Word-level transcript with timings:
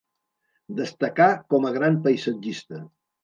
Destacà 0.79 1.27
com 1.53 1.69
a 1.69 1.73
gran 1.77 1.99
paisatgista. 2.07 2.81